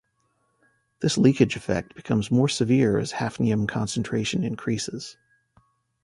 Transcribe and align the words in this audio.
This 1.01 1.15
leakage 1.15 1.55
effect 1.55 1.93
becomes 1.93 2.31
more 2.31 2.49
severe 2.49 2.97
as 2.97 3.11
hafnium 3.13 3.67
concentration 3.69 4.43
increases. 4.43 5.15